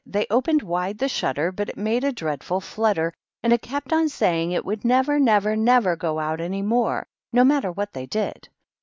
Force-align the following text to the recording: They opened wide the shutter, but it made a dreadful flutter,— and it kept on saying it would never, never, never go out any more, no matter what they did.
They 0.07 0.25
opened 0.31 0.63
wide 0.63 0.97
the 0.97 1.07
shutter, 1.07 1.51
but 1.51 1.69
it 1.69 1.77
made 1.77 2.03
a 2.03 2.11
dreadful 2.11 2.59
flutter,— 2.59 3.13
and 3.43 3.53
it 3.53 3.61
kept 3.61 3.93
on 3.93 4.09
saying 4.09 4.51
it 4.51 4.65
would 4.65 4.83
never, 4.83 5.19
never, 5.19 5.55
never 5.55 5.95
go 5.95 6.17
out 6.17 6.41
any 6.41 6.63
more, 6.63 7.05
no 7.31 7.43
matter 7.43 7.71
what 7.71 7.93
they 7.93 8.07
did. 8.07 8.49